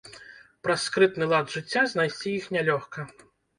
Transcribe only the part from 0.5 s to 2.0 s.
Праз скрытны лад жыцця